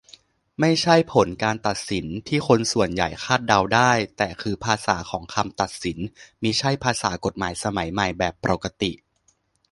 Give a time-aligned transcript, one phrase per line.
[0.59, 5.97] ไม่ใช่ผลการตัดสิน ที่คนส่วนใหญ่คาดเดาได้ แต่คือภาษาของคำตัดสิน-
[6.43, 8.91] มิใช่ภาษากฎหมายสมัยใหม่แบบปรกติ